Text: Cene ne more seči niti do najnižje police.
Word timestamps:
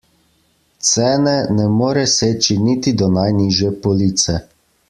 Cene 0.87 1.35
ne 1.55 1.65
more 1.79 2.05
seči 2.15 2.57
niti 2.65 2.97
do 2.99 3.13
najnižje 3.19 3.75
police. 3.85 4.39